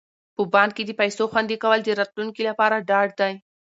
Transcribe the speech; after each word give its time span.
په 0.35 0.43
بانک 0.53 0.71
کې 0.75 0.83
د 0.85 0.91
پيسو 1.01 1.23
خوندي 1.31 1.57
کول 1.63 1.79
د 1.83 1.89
راتلونکي 1.99 2.41
لپاره 2.49 2.75
ډاډ 2.89 3.07
دی. 3.19 3.33